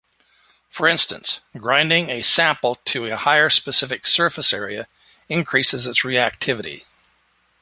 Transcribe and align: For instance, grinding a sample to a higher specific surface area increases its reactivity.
For 0.67 0.87
instance, 0.87 1.41
grinding 1.55 2.09
a 2.09 2.23
sample 2.23 2.79
to 2.85 3.05
a 3.05 3.15
higher 3.15 3.51
specific 3.51 4.07
surface 4.07 4.51
area 4.51 4.87
increases 5.29 5.85
its 5.85 6.01
reactivity. 6.01 6.85